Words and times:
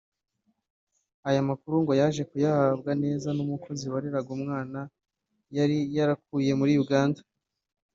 Aya 1.29 1.41
makuru 1.49 1.75
ngo 1.83 1.93
yaje 2.01 2.21
kuyahabwa 2.29 2.91
neza 3.03 3.29
n’umukozi 3.35 3.85
wareraga 3.93 4.29
umwana 4.37 4.79
yari 5.57 5.77
yarakuye 5.95 6.51
muri 6.59 6.73
Uganda 6.83 7.21